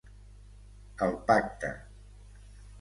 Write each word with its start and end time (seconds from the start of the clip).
El 1.09 1.13
Pacte. 1.29 1.71